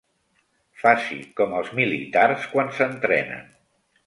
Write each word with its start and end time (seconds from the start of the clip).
Faci 0.83 1.17
com 1.41 1.53
els 1.59 1.69
militars 1.81 2.49
quan 2.55 2.73
s'entrenen. 2.79 3.47